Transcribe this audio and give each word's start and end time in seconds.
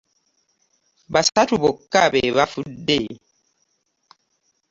Basatu 1.13 1.55
bokka 1.61 2.01
be 2.11 2.21
baafudde? 2.35 2.97